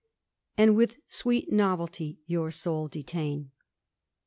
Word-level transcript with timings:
''And 0.57 0.75
with 0.75 0.97
sweet 1.09 1.51
novelty 1.51 2.21
your 2.25 2.49
soul 2.49 2.87
detain." 2.87 3.51